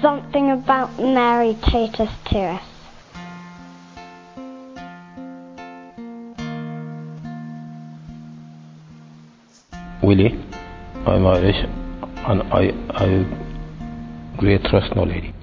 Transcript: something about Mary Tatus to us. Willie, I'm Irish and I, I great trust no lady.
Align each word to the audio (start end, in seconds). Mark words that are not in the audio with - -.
something 0.00 0.50
about 0.50 0.98
Mary 0.98 1.56
Tatus 1.62 2.10
to 2.26 2.38
us. 2.38 2.62
Willie, 10.02 10.38
I'm 11.06 11.26
Irish 11.26 11.56
and 12.26 12.42
I, 12.52 12.72
I 12.90 14.36
great 14.38 14.64
trust 14.64 14.94
no 14.94 15.02
lady. 15.02 15.34